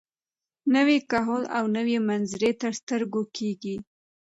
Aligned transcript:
نوی 0.75 0.97
کهول 1.11 1.43
او 1.57 1.63
نوې 1.77 1.97
منظرې 2.09 2.51
تر 2.61 2.71
سترګو 2.81 3.21
کېږي. 3.37 3.75